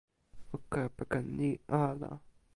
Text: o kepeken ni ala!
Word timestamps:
o 0.55 0.57
kepeken 0.71 1.25
ni 1.37 1.49
ala! 1.81 2.09